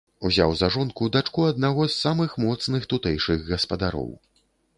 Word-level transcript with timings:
Узяў 0.27 0.53
за 0.61 0.69
жонку 0.75 1.09
дачку 1.15 1.45
аднаго 1.49 1.85
з 1.89 1.93
самых 1.99 2.33
моцных 2.45 2.89
тутэйшых 2.95 3.45
гаспадароў. 3.53 4.11